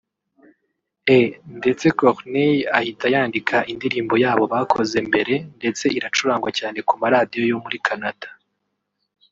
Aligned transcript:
E 1.17 1.19
ndetse 1.59 1.85
Corneille 1.99 2.65
ahita 2.77 3.05
yandika 3.15 3.57
indirimbo 3.73 4.15
yabo 4.23 4.43
bakoze 4.53 4.97
mbere 5.09 5.33
ndetse 5.57 5.85
iracurangwa 5.97 6.49
cyane 6.59 6.77
ku 6.87 6.93
ma 6.99 7.07
radiyo 7.13 7.41
yo 7.51 7.57
muri 7.63 7.77
Canada 7.87 8.27